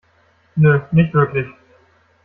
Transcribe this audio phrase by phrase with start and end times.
[0.55, 1.45] Nö, nicht wirklich.